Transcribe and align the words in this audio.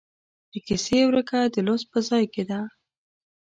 د 0.51 0.53
کیسې 0.67 0.99
ورکه 1.07 1.39
د 1.53 1.55
لوست 1.67 1.87
په 1.93 1.99
ځای 2.09 2.23
کې 2.33 2.43
ده. 2.49 2.59